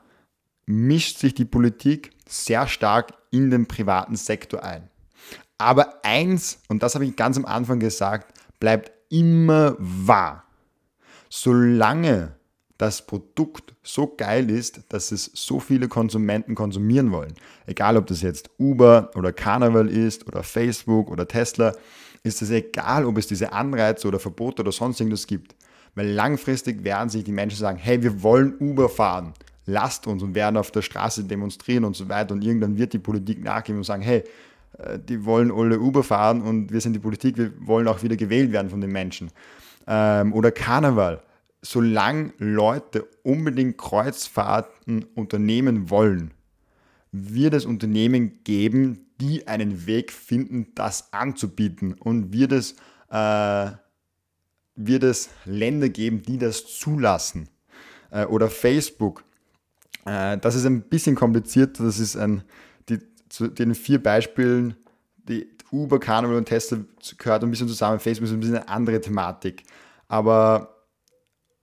mischt 0.66 1.20
sich 1.20 1.34
die 1.34 1.46
Politik 1.46 2.12
sehr 2.28 2.68
stark 2.68 3.14
in 3.32 3.50
den 3.50 3.66
privaten 3.66 4.18
Sektor 4.18 4.64
ein. 4.64 4.90
Aber 5.58 6.04
eins, 6.04 6.60
und 6.68 6.84
das 6.84 6.96
habe 6.96 7.06
ich 7.06 7.16
ganz 7.16 7.38
am 7.38 7.46
Anfang 7.46 7.80
gesagt, 7.80 8.38
bleibt 8.60 8.92
immer 9.10 9.78
wahr. 9.80 10.44
Solange 11.30 12.37
das 12.78 13.06
Produkt 13.06 13.74
so 13.84 14.14
geil 14.16 14.50
ist, 14.50 14.82
dass 14.90 15.12
es 15.12 15.32
so 15.34 15.60
viele 15.60 15.88
Konsumenten 15.88 16.56
konsumieren 16.56 17.12
wollen, 17.12 17.34
egal 17.66 17.98
ob 17.98 18.08
das 18.08 18.22
jetzt 18.22 18.50
Uber 18.60 19.12
oder 19.16 19.34
Carnival 19.34 19.90
ist 19.90 20.28
oder 20.28 20.44
Facebook 20.44 21.10
oder 21.10 21.28
Tesla, 21.28 21.74
ist 22.24 22.42
es 22.42 22.50
egal, 22.50 23.06
ob 23.06 23.18
es 23.18 23.28
diese 23.28 23.54
Anreize 23.54 24.08
oder 24.08 24.20
Verbote 24.20 24.62
oder 24.62 24.72
sonst 24.72 25.00
irgendwas 25.00 25.26
gibt. 25.28 25.56
Weil 25.96 26.10
langfristig 26.10 26.84
werden 26.84 27.10
sich 27.10 27.24
die 27.24 27.32
Menschen 27.32 27.58
sagen, 27.58 27.78
hey, 27.80 28.04
wir 28.04 28.22
wollen 28.22 28.56
Uber 28.60 28.90
fahren, 28.90 29.34
lasst 29.66 30.06
uns 30.06 30.22
und 30.22 30.36
werden 30.36 30.58
auf 30.58 30.70
der 30.70 30.84
Straße 30.84 31.24
demonstrieren 31.24 31.86
und 31.86 31.96
so 31.96 32.08
weiter. 32.08 32.36
Und 32.36 32.44
irgendwann 32.44 32.78
wird 32.78 32.94
die 32.94 33.00
Politik 33.00 33.44
nachgeben 33.44 33.80
und 33.80 33.84
sagen, 33.84 34.04
hey, 34.04 34.24
äh, 34.78 35.00
die 35.00 35.26
wollen 35.26 35.52
alle 35.52 35.80
Uber 35.80 36.04
fahren 36.04 36.42
und 36.42 36.72
wir 36.72 36.82
sind 36.82 36.94
die 36.94 37.00
Politik, 37.00 37.38
wir 37.38 37.52
wollen 37.62 37.88
auch 37.88 38.04
wieder 38.04 38.16
gewählt 38.16 38.52
werden 38.52 38.70
von 38.70 38.82
den 38.82 38.92
Menschen. 38.92 39.32
Ähm, 39.88 40.34
oder 40.34 40.52
Karneval. 40.52 41.22
Solange 41.62 42.34
Leute 42.38 43.08
unbedingt 43.24 43.78
Kreuzfahrten 43.78 45.06
unternehmen 45.16 45.90
wollen, 45.90 46.34
wird 47.12 47.54
es 47.54 47.66
Unternehmen 47.66 48.44
geben, 48.44 49.08
die 49.20 49.48
einen 49.48 49.88
Weg 49.88 50.12
finden, 50.12 50.68
das 50.76 51.12
anzubieten 51.12 51.94
und 51.94 52.32
wird 52.34 52.52
es, 52.52 52.76
äh, 53.10 53.72
wird 54.76 55.04
es 55.04 55.30
Länder 55.46 55.90
geben, 55.90 56.22
die 56.22 56.38
das 56.38 56.66
zulassen. 56.66 57.50
Äh, 58.12 58.26
oder 58.26 58.50
Facebook. 58.50 59.24
Äh, 60.06 60.38
das 60.38 60.56
ist 60.56 60.66
ein 60.66 60.84
bisschen 60.84 61.16
kompliziert. 61.16 61.80
Das 61.80 62.00
ist 62.00 62.16
ein, 62.16 62.44
die, 62.90 63.00
zu 63.30 63.48
den 63.48 63.76
vier 63.76 64.02
Beispielen, 64.02 64.76
die 65.28 65.48
Uber, 65.72 66.00
Carnival 66.00 66.38
und 66.38 66.46
Tesla 66.46 66.80
gehört 67.18 67.44
ein 67.44 67.52
bisschen 67.52 67.68
zusammen. 67.68 68.00
Facebook 68.00 68.28
ist 68.28 68.34
ein 68.34 68.40
bisschen 68.40 68.58
eine 68.58 68.70
andere 68.70 69.02
Thematik. 69.02 69.64
Aber 70.08 70.77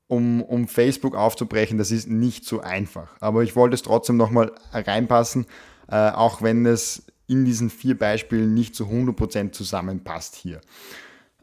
um, 0.06 0.42
um 0.42 0.68
Facebook 0.68 1.14
aufzubrechen, 1.14 1.78
das 1.78 1.90
ist 1.90 2.08
nicht 2.08 2.44
so 2.44 2.60
einfach. 2.60 3.16
Aber 3.20 3.42
ich 3.42 3.56
wollte 3.56 3.74
es 3.74 3.82
trotzdem 3.82 4.16
nochmal 4.16 4.52
reinpassen, 4.72 5.46
äh, 5.88 6.10
auch 6.10 6.42
wenn 6.42 6.66
es 6.66 7.06
in 7.26 7.44
diesen 7.44 7.70
vier 7.70 7.98
Beispielen 7.98 8.52
nicht 8.52 8.74
zu 8.74 8.84
100% 8.84 9.52
zusammenpasst 9.52 10.34
hier. 10.34 10.60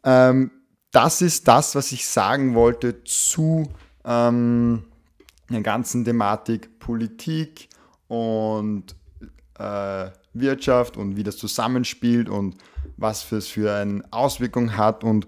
Ähm, 0.04 0.52
das 0.92 1.22
ist 1.22 1.48
das, 1.48 1.76
was 1.76 1.92
ich 1.92 2.06
sagen 2.06 2.54
wollte 2.54 3.04
zu 3.04 3.70
ähm, 4.06 4.84
der 5.50 5.62
ganzen 5.62 6.06
Thematik 6.06 6.80
Politik 6.80 7.70
und 8.08 8.96
äh, 9.58 10.10
Wirtschaft 10.34 10.98
und 10.98 11.16
wie 11.16 11.24
das 11.24 11.38
zusammenspielt 11.38 12.30
und 12.30 12.58
was 12.98 13.32
es 13.32 13.48
für 13.48 13.74
eine 13.74 14.04
Auswirkung 14.12 14.78
hat 14.78 15.04
und 15.04 15.28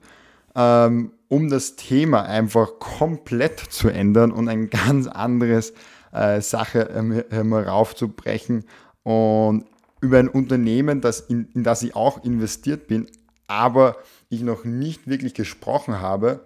ähm, 0.56 1.12
um 1.34 1.50
das 1.50 1.76
Thema 1.76 2.28
einfach 2.28 2.78
komplett 2.78 3.60
zu 3.60 3.90
ändern 3.90 4.32
und 4.32 4.48
ein 4.50 4.70
ganz 4.70 5.08
anderes 5.08 5.74
äh, 6.12 6.42
Sache 6.42 6.92
ähm, 6.94 7.24
heraufzubrechen 7.32 8.66
und 9.02 9.66
über 10.00 10.20
ein 10.20 10.28
Unternehmen, 10.28 11.02
das 11.02 11.22
in, 11.22 11.48
in 11.56 11.64
das 11.64 11.82
ich 11.82 11.96
auch 11.96 12.24
investiert 12.24 12.86
bin, 12.86 13.08
aber 13.48 13.98
ich 14.30 14.44
noch 14.44 14.64
nicht 14.64 15.08
wirklich 15.08 15.34
gesprochen 15.34 16.02
habe, 16.02 16.46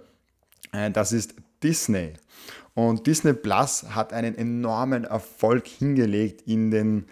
äh, 0.72 0.90
das 0.90 1.12
ist 1.12 1.36
Disney. 1.62 2.14
Und 2.74 3.08
Disney 3.08 3.34
Plus 3.34 3.88
hat 3.90 4.14
einen 4.14 4.38
enormen 4.38 5.04
Erfolg 5.04 5.68
hingelegt 5.68 6.44
in 6.46 6.72
den 6.72 7.08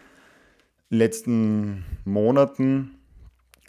letzten 0.90 1.84
Monaten, 2.06 2.92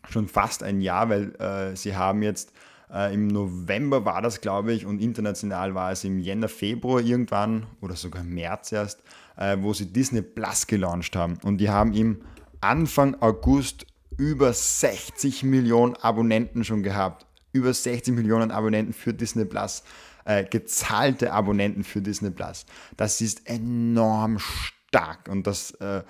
schon 0.09 0.29
fast 0.29 0.63
ein 0.63 0.81
Jahr, 0.81 1.09
weil 1.09 1.35
äh, 1.41 1.75
sie 1.75 1.97
haben 1.97 2.23
jetzt 2.23 2.53
äh, 2.93 3.15
im 3.15 3.27
November 3.27 4.05
war 4.05 4.23
das, 4.23 4.41
glaube 4.41 4.73
ich, 4.73 4.87
und 4.87 5.01
international 5.01 5.75
war 5.75 5.93
es 5.93 6.05
im 6.05 6.19
Jänner, 6.19 6.49
Februar 6.49 7.01
irgendwann 7.01 7.67
oder 7.81 7.97
sogar 7.97 8.23
März 8.23 8.73
erst, 8.73 9.03
äh, 9.37 9.57
wo 9.61 9.73
sie 9.73 9.87
Disney 9.87 10.23
Plus 10.23 10.67
gelauncht 10.67 11.17
haben. 11.17 11.39
Und 11.43 11.59
die 11.59 11.71
haben 11.71 11.93
im 11.95 12.21
Anfang 12.61 13.17
August 13.21 13.87
über 14.17 14.53
60 14.53 15.43
Millionen 15.43 15.95
Abonnenten 15.97 16.65
schon 16.65 16.83
gehabt. 16.83 17.27
Über 17.53 17.73
60 17.73 18.15
Millionen 18.15 18.51
Abonnenten 18.51 18.93
für 18.93 19.15
Disney 19.15 19.45
Plus. 19.45 19.83
Äh, 20.25 20.45
gezahlte 20.45 21.33
Abonnenten 21.33 21.85
für 21.85 22.03
Disney 22.03 22.31
Plus. 22.31 22.67
Das 22.97 23.21
ist 23.21 23.49
enorm 23.49 24.39
stark 24.39 25.29
und 25.29 25.47
das 25.47 25.73
äh, 25.73 26.03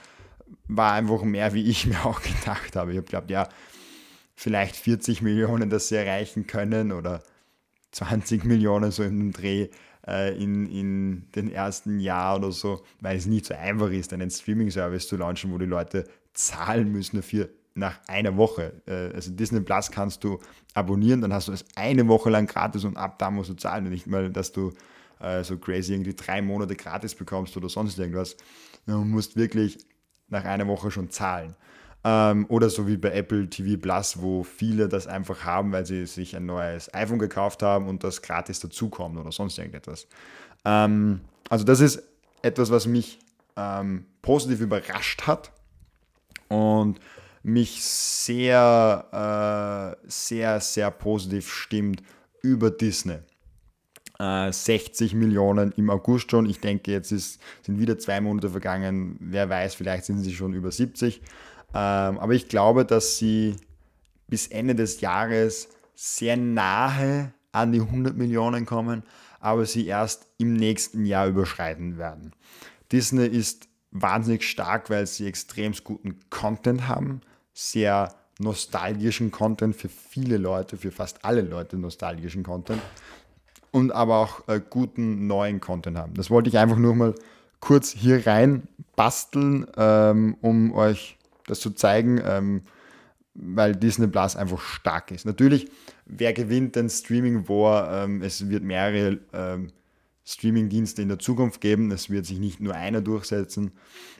war 0.68 0.92
einfach 0.92 1.22
mehr, 1.22 1.52
wie 1.54 1.68
ich 1.68 1.86
mir 1.86 2.04
auch 2.04 2.22
gedacht 2.22 2.76
habe. 2.76 2.92
Ich 2.92 2.96
habe 2.96 3.04
geglaubt, 3.04 3.30
ja, 3.30 3.48
vielleicht 4.36 4.76
40 4.76 5.22
Millionen, 5.22 5.70
das 5.70 5.88
sie 5.88 5.96
erreichen 5.96 6.46
können 6.46 6.92
oder 6.92 7.22
20 7.92 8.44
Millionen 8.44 8.90
so 8.90 9.02
im 9.02 9.32
Dreh 9.32 9.68
äh, 10.06 10.36
in, 10.40 10.66
in 10.66 11.30
den 11.32 11.50
ersten 11.50 11.98
Jahr 11.98 12.36
oder 12.36 12.52
so, 12.52 12.82
weil 13.00 13.16
es 13.16 13.26
nicht 13.26 13.46
so 13.46 13.54
einfach 13.54 13.90
ist, 13.90 14.12
einen 14.12 14.30
Streaming-Service 14.30 15.08
zu 15.08 15.16
launchen, 15.16 15.52
wo 15.52 15.58
die 15.58 15.66
Leute 15.66 16.04
zahlen 16.34 16.92
müssen 16.92 17.16
dafür 17.16 17.48
nach 17.74 17.98
einer 18.06 18.36
Woche. 18.36 18.82
Äh, 18.86 19.14
also 19.14 19.32
Disney 19.32 19.60
Plus 19.60 19.90
kannst 19.90 20.22
du 20.24 20.38
abonnieren, 20.74 21.22
dann 21.22 21.32
hast 21.32 21.48
du 21.48 21.52
es 21.52 21.64
eine 21.74 22.06
Woche 22.06 22.30
lang 22.30 22.46
gratis 22.46 22.84
und 22.84 22.96
ab 22.96 23.18
da 23.18 23.30
musst 23.30 23.50
du 23.50 23.54
zahlen. 23.54 23.86
Und 23.86 23.92
nicht 23.92 24.06
mal, 24.06 24.30
dass 24.30 24.52
du 24.52 24.72
äh, 25.20 25.42
so 25.42 25.56
crazy 25.56 25.94
irgendwie 25.94 26.14
drei 26.14 26.42
Monate 26.42 26.76
gratis 26.76 27.14
bekommst 27.14 27.56
oder 27.56 27.68
sonst 27.68 27.98
irgendwas. 27.98 28.36
Du 28.86 28.98
musst 28.98 29.36
wirklich 29.36 29.78
nach 30.28 30.44
einer 30.44 30.66
Woche 30.66 30.90
schon 30.90 31.10
zahlen. 31.10 31.54
Ähm, 32.08 32.46
oder 32.48 32.70
so 32.70 32.86
wie 32.86 32.96
bei 32.96 33.10
Apple 33.10 33.50
TV 33.50 33.80
Plus, 33.80 34.22
wo 34.22 34.44
viele 34.44 34.88
das 34.88 35.08
einfach 35.08 35.44
haben, 35.44 35.72
weil 35.72 35.84
sie 35.84 36.06
sich 36.06 36.36
ein 36.36 36.46
neues 36.46 36.94
iPhone 36.94 37.18
gekauft 37.18 37.64
haben 37.64 37.88
und 37.88 38.04
das 38.04 38.22
gratis 38.22 38.60
dazukommt 38.60 39.18
oder 39.18 39.32
sonst 39.32 39.58
irgendetwas. 39.58 40.06
Ähm, 40.64 41.22
also 41.48 41.64
das 41.64 41.80
ist 41.80 42.00
etwas, 42.42 42.70
was 42.70 42.86
mich 42.86 43.18
ähm, 43.56 44.06
positiv 44.22 44.60
überrascht 44.60 45.26
hat 45.26 45.50
und 46.46 47.00
mich 47.42 47.82
sehr, 47.82 49.96
äh, 50.04 50.08
sehr, 50.08 50.60
sehr 50.60 50.92
positiv 50.92 51.52
stimmt 51.52 52.04
über 52.40 52.70
Disney. 52.70 53.18
60 54.18 55.12
äh, 55.12 55.16
Millionen 55.16 55.72
im 55.72 55.90
August 55.90 56.30
schon. 56.30 56.48
Ich 56.48 56.60
denke, 56.60 56.92
jetzt 56.92 57.10
ist, 57.10 57.40
sind 57.62 57.80
wieder 57.80 57.98
zwei 57.98 58.20
Monate 58.20 58.48
vergangen. 58.48 59.16
Wer 59.18 59.50
weiß, 59.50 59.74
vielleicht 59.74 60.04
sind 60.04 60.20
sie 60.20 60.32
schon 60.32 60.54
über 60.54 60.70
70. 60.70 61.20
Ähm, 61.76 62.18
aber 62.18 62.32
ich 62.32 62.48
glaube, 62.48 62.86
dass 62.86 63.18
sie 63.18 63.56
bis 64.28 64.46
Ende 64.46 64.74
des 64.74 65.02
Jahres 65.02 65.68
sehr 65.94 66.38
nahe 66.38 67.34
an 67.52 67.72
die 67.72 67.80
100 67.80 68.16
Millionen 68.16 68.64
kommen, 68.64 69.02
aber 69.40 69.66
sie 69.66 69.86
erst 69.86 70.26
im 70.38 70.54
nächsten 70.54 71.04
Jahr 71.04 71.26
überschreiten 71.26 71.98
werden. 71.98 72.32
Disney 72.92 73.26
ist 73.26 73.68
wahnsinnig 73.90 74.48
stark, 74.48 74.88
weil 74.88 75.06
sie 75.06 75.26
extrem 75.26 75.74
guten 75.84 76.18
Content 76.30 76.88
haben, 76.88 77.20
sehr 77.52 78.14
nostalgischen 78.38 79.30
Content 79.30 79.76
für 79.76 79.90
viele 79.90 80.38
Leute, 80.38 80.78
für 80.78 80.90
fast 80.90 81.24
alle 81.26 81.42
Leute 81.42 81.76
nostalgischen 81.76 82.42
Content 82.42 82.80
und 83.70 83.92
aber 83.92 84.16
auch 84.16 84.48
äh, 84.48 84.60
guten 84.60 85.26
neuen 85.26 85.60
Content 85.60 85.98
haben. 85.98 86.14
Das 86.14 86.30
wollte 86.30 86.48
ich 86.48 86.56
einfach 86.56 86.76
nur 86.76 86.94
mal 86.94 87.14
kurz 87.60 87.90
hier 87.90 88.26
rein 88.26 88.68
basteln, 88.94 89.66
ähm, 89.76 90.36
um 90.40 90.72
euch 90.72 91.16
das 91.46 91.60
zu 91.60 91.70
zeigen, 91.70 92.20
ähm, 92.24 92.62
weil 93.34 93.76
Disney 93.76 94.06
Plus 94.06 94.36
einfach 94.36 94.60
stark 94.60 95.10
ist. 95.10 95.26
Natürlich, 95.26 95.68
wer 96.06 96.32
gewinnt 96.32 96.76
den 96.76 96.88
Streaming 96.88 97.48
War? 97.48 98.04
Ähm, 98.04 98.22
es 98.22 98.48
wird 98.48 98.62
mehrere 98.62 99.18
ähm, 99.32 99.72
Streaming-Dienste 100.24 101.02
in 101.02 101.08
der 101.08 101.18
Zukunft 101.18 101.60
geben. 101.60 101.90
Es 101.90 102.10
wird 102.10 102.26
sich 102.26 102.38
nicht 102.38 102.60
nur 102.60 102.74
einer 102.74 103.00
durchsetzen. 103.00 103.72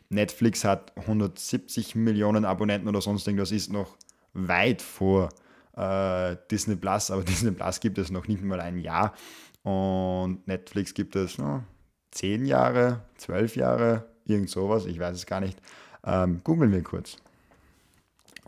Netflix 0.09 0.65
hat 0.65 0.93
170 0.97 1.97
Millionen 1.97 2.45
Abonnenten 2.45 2.89
oder 2.89 3.01
sonst 3.01 3.27
irgendwas, 3.27 3.51
ist 3.51 3.73
noch 3.73 3.97
weit 4.33 4.83
vor 4.83 5.31
äh, 5.77 6.37
Disney 6.51 6.77
Plus, 6.77 7.11
aber 7.11 7.23
Disney 7.25 7.51
Plus 7.51 7.81
gibt 7.81 7.99
es 7.99 8.11
noch 8.11 8.29
nicht 8.29 8.43
mal 8.43 8.61
ein 8.61 8.79
Jahr 8.79 9.15
und 9.63 10.47
Netflix 10.47 10.95
gibt 10.95 11.17
es 11.17 11.39
no, 11.39 11.65
zehn 12.11 12.47
Jahre, 12.47 13.03
zwölf 13.17 13.57
Jahre, 13.57 14.09
irgend 14.27 14.51
sowas, 14.51 14.87
ich 14.87 14.99
weiß 14.99 15.17
es 15.17 15.27
gar 15.27 15.41
nicht. 15.41 15.61
Ähm, 16.07 16.41
googeln 16.45 16.73
wir 16.73 16.83
kurz. 16.83 17.17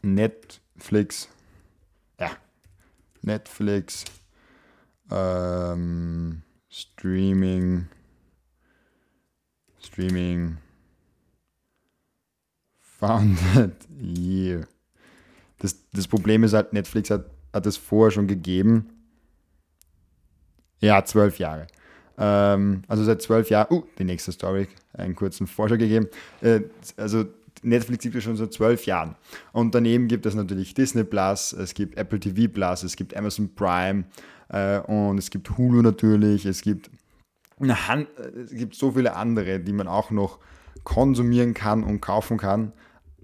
Net, 0.02 0.60
Netflix, 0.78 1.28
ja, 2.20 2.30
Netflix, 3.22 4.04
ähm, 5.10 6.42
Streaming, 6.70 7.88
Streaming, 9.82 10.58
Founded 12.80 13.74
Year. 14.00 14.68
Das, 15.58 15.76
das 15.92 16.06
Problem 16.06 16.44
ist 16.44 16.52
halt, 16.52 16.72
Netflix 16.72 17.10
hat, 17.10 17.28
hat 17.52 17.66
es 17.66 17.76
vorher 17.76 18.12
schon 18.12 18.28
gegeben. 18.28 18.88
Ja, 20.80 21.04
zwölf 21.04 21.40
Jahre. 21.40 21.66
Ähm, 22.16 22.82
also 22.86 23.02
seit 23.02 23.20
zwölf 23.20 23.50
Jahren, 23.50 23.78
uh, 23.78 23.84
die 23.98 24.04
nächste 24.04 24.30
Story, 24.30 24.68
einen 24.92 25.16
kurzen 25.16 25.48
Vorschau 25.48 25.76
gegeben. 25.76 26.06
Äh, 26.40 26.60
also 26.96 27.26
Netflix 27.62 28.02
gibt 28.02 28.14
es 28.16 28.24
schon 28.24 28.36
seit 28.36 28.52
zwölf 28.52 28.86
Jahren. 28.86 29.16
Und 29.52 29.74
daneben 29.74 30.08
gibt 30.08 30.26
es 30.26 30.34
natürlich 30.34 30.74
Disney 30.74 31.04
Plus, 31.04 31.52
es 31.52 31.74
gibt 31.74 31.96
Apple 31.96 32.20
TV 32.20 32.52
Plus, 32.52 32.82
es 32.82 32.96
gibt 32.96 33.16
Amazon 33.16 33.54
Prime 33.54 34.04
äh, 34.48 34.78
und 34.80 35.18
es 35.18 35.30
gibt 35.30 35.56
Hulu 35.56 35.82
natürlich, 35.82 36.46
es 36.46 36.62
gibt, 36.62 36.90
Hand, 37.60 38.08
es 38.36 38.50
gibt 38.50 38.74
so 38.74 38.92
viele 38.92 39.16
andere, 39.16 39.60
die 39.60 39.72
man 39.72 39.88
auch 39.88 40.10
noch 40.10 40.38
konsumieren 40.84 41.54
kann 41.54 41.82
und 41.82 42.00
kaufen 42.00 42.38
kann. 42.38 42.72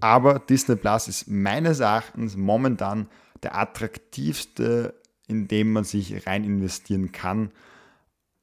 Aber 0.01 0.39
Disney 0.39 0.75
Plus 0.75 1.07
ist 1.07 1.27
meines 1.27 1.79
Erachtens 1.79 2.35
momentan 2.35 3.07
der 3.43 3.57
attraktivste, 3.57 4.93
in 5.27 5.47
dem 5.47 5.73
man 5.73 5.83
sich 5.83 6.27
rein 6.27 6.43
investieren 6.43 7.11
kann. 7.11 7.51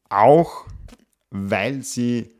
Auch 0.08 0.66
weil 1.30 1.82
sie 1.82 2.30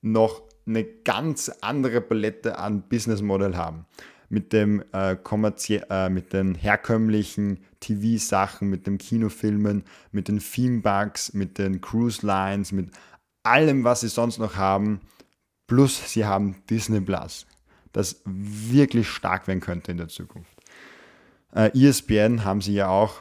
noch 0.00 0.43
eine 0.66 0.84
ganz 0.84 1.50
andere 1.60 2.00
Palette 2.00 2.58
an 2.58 2.82
Business 2.88 3.22
Model 3.22 3.56
haben. 3.56 3.86
Mit, 4.30 4.52
dem, 4.52 4.82
äh, 4.92 5.12
äh, 5.14 6.08
mit 6.08 6.32
den 6.32 6.54
herkömmlichen 6.54 7.60
TV-Sachen, 7.80 8.68
mit 8.68 8.86
den 8.86 8.98
Kinofilmen, 8.98 9.84
mit 10.12 10.28
den 10.28 10.40
Themebugs, 10.40 11.34
mit 11.34 11.58
den 11.58 11.80
Cruise 11.80 12.26
Lines, 12.26 12.72
mit 12.72 12.90
allem, 13.42 13.84
was 13.84 14.00
sie 14.00 14.08
sonst 14.08 14.38
noch 14.38 14.56
haben. 14.56 15.00
Plus 15.66 16.12
sie 16.12 16.24
haben 16.24 16.56
Disney 16.68 17.00
Plus 17.00 17.46
das 17.94 18.20
wirklich 18.26 19.08
stark 19.08 19.46
werden 19.48 19.60
könnte 19.60 19.90
in 19.92 19.96
der 19.96 20.08
Zukunft. 20.08 20.52
Äh, 21.54 21.70
ESPN 21.78 22.44
haben 22.44 22.60
sie 22.60 22.74
ja 22.74 22.88
auch. 22.88 23.20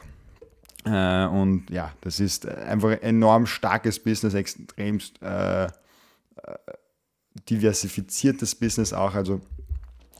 Äh, 0.84 1.26
und 1.28 1.70
ja, 1.70 1.94
das 2.02 2.20
ist 2.20 2.46
einfach 2.46 2.90
ein 2.90 3.02
enorm 3.02 3.46
starkes 3.46 4.00
Business, 4.00 4.34
extremst 4.34 5.22
äh, 5.22 5.66
äh, 5.66 5.70
diversifiziertes 7.50 8.56
Business 8.56 8.94
auch. 8.94 9.16
Also 9.16 9.42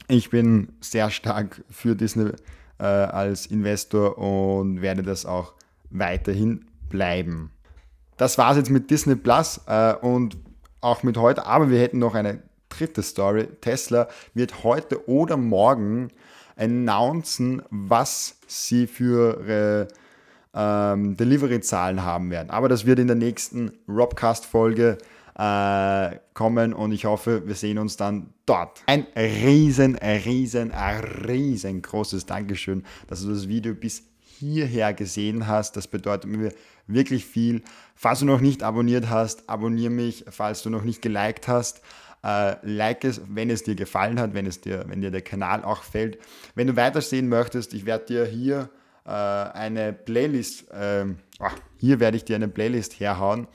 ich 0.08 0.30
bin 0.30 0.68
sehr 0.80 1.10
stark 1.10 1.62
für 1.70 1.94
Disney 1.94 2.30
äh, 2.78 2.84
als 2.84 3.46
Investor 3.46 4.18
und 4.18 4.82
werde 4.82 5.02
das 5.02 5.26
auch 5.26 5.54
weiterhin 5.90 6.66
bleiben. 6.88 7.50
Das 8.16 8.38
war 8.38 8.52
es 8.52 8.58
jetzt 8.58 8.70
mit 8.70 8.90
Disney 8.90 9.16
Plus 9.16 9.60
äh, 9.66 9.94
und 9.94 10.36
auch 10.80 11.02
mit 11.02 11.16
heute, 11.16 11.46
aber 11.46 11.70
wir 11.70 11.80
hätten 11.80 11.98
noch 11.98 12.14
eine 12.14 12.42
dritte 12.68 13.02
Story. 13.02 13.48
Tesla 13.60 14.08
wird 14.34 14.64
heute 14.64 15.08
oder 15.08 15.36
morgen 15.36 16.10
announcen, 16.56 17.62
was 17.70 18.36
sie 18.46 18.86
für 18.86 19.40
ihre 19.40 19.88
ähm, 20.54 21.16
Delivery-Zahlen 21.16 22.02
haben 22.02 22.30
werden. 22.30 22.50
Aber 22.50 22.68
das 22.68 22.86
wird 22.86 22.98
in 22.98 23.06
der 23.06 23.16
nächsten 23.16 23.72
Robcast-Folge 23.88 24.98
äh, 24.98 25.04
kommen 25.34 26.72
und 26.72 26.92
ich 26.92 27.06
hoffe, 27.06 27.46
wir 27.46 27.56
sehen 27.56 27.78
uns 27.78 27.96
dann 27.96 28.32
dort. 28.46 28.82
Ein 28.86 29.06
riesen, 29.16 29.96
riesen, 29.96 30.72
riesengroßes 30.72 32.26
Dankeschön, 32.26 32.84
dass 33.08 33.22
du 33.22 33.30
das 33.30 33.48
Video 33.48 33.74
bis 33.74 34.04
hierher 34.20 34.94
gesehen 34.94 35.46
hast. 35.46 35.76
Das 35.76 35.88
bedeutet 35.88 36.30
mir 36.30 36.52
wirklich 36.86 37.24
viel. 37.24 37.62
Falls 37.94 38.20
du 38.20 38.26
noch 38.26 38.40
nicht 38.40 38.62
abonniert 38.62 39.08
hast, 39.08 39.48
abonniere 39.48 39.90
mich. 39.90 40.24
Falls 40.28 40.62
du 40.62 40.70
noch 40.70 40.82
nicht 40.82 41.02
geliked 41.02 41.48
hast, 41.48 41.80
äh, 42.24 42.56
like 42.62 43.04
es, 43.04 43.20
wenn 43.28 43.50
es 43.50 43.62
dir 43.62 43.74
gefallen 43.74 44.18
hat, 44.18 44.34
wenn, 44.34 44.46
es 44.46 44.60
dir, 44.60 44.84
wenn 44.88 45.00
dir 45.00 45.10
der 45.10 45.22
Kanal 45.22 45.64
auch 45.64 45.82
fällt. 45.82 46.18
Wenn 46.54 46.66
du 46.66 46.76
weiter 46.76 47.00
sehen 47.00 47.28
möchtest, 47.28 47.74
ich 47.74 47.86
werde 47.86 48.06
dir 48.06 48.24
hier 48.24 48.70
äh, 49.04 49.10
eine 49.10 49.92
Playlist, 49.92 50.70
äh, 50.70 51.06
hier 51.78 52.00
werde 52.00 52.16
ich 52.16 52.24
dir 52.24 52.36
eine 52.36 52.48
Playlist 52.48 52.98
herhauen, 52.98 53.46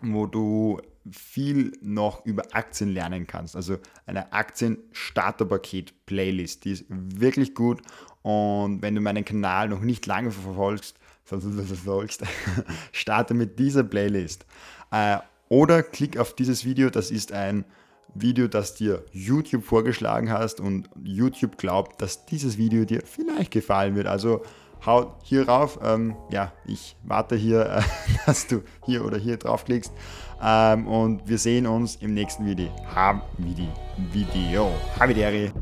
wo 0.00 0.26
du 0.26 0.80
viel 1.10 1.72
noch 1.80 2.26
über 2.26 2.42
Aktien 2.52 2.90
lernen 2.90 3.26
kannst. 3.26 3.56
Also 3.56 3.78
eine 4.06 4.32
Aktien-Starterpaket-Playlist, 4.32 6.64
die 6.64 6.72
ist 6.72 6.84
wirklich 6.88 7.54
gut. 7.54 7.80
Und 8.22 8.82
wenn 8.82 8.94
du 8.94 9.00
meinen 9.00 9.24
Kanal 9.24 9.68
noch 9.68 9.80
nicht 9.80 10.06
lange 10.06 10.30
verfolgst, 10.30 10.96
verfolgst 11.24 12.22
starte 12.92 13.34
mit 13.34 13.58
dieser 13.58 13.84
Playlist. 13.84 14.46
Äh, 14.90 15.18
oder 15.48 15.82
klick 15.82 16.18
auf 16.18 16.34
dieses 16.34 16.64
Video, 16.64 16.90
das 16.90 17.10
ist 17.10 17.32
ein 17.32 17.64
Video, 18.14 18.48
das 18.48 18.74
dir 18.74 19.04
YouTube 19.12 19.64
vorgeschlagen 19.64 20.30
hast 20.30 20.60
und 20.60 20.90
YouTube 21.02 21.58
glaubt, 21.58 22.02
dass 22.02 22.26
dieses 22.26 22.58
Video 22.58 22.84
dir 22.84 23.02
vielleicht 23.04 23.52
gefallen 23.52 23.94
wird. 23.94 24.06
Also 24.06 24.42
hau 24.84 25.14
hier 25.22 25.48
rauf. 25.48 25.78
Ähm, 25.82 26.16
ja, 26.30 26.52
ich 26.66 26.96
warte 27.02 27.36
hier, 27.36 27.66
äh, 27.66 27.82
dass 28.26 28.46
du 28.46 28.62
hier 28.84 29.04
oder 29.04 29.18
hier 29.18 29.36
draufklickst. 29.36 29.92
Ähm, 30.42 30.86
und 30.86 31.28
wir 31.28 31.38
sehen 31.38 31.66
uns 31.66 31.96
im 31.96 32.14
nächsten 32.14 32.46
Video. 32.46 32.68
Haben 32.94 33.22
Video. 33.38 33.68
Video. 34.12 34.70
Havideri. 34.98 35.52